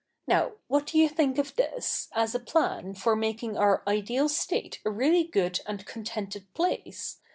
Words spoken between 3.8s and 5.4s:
ideal state a really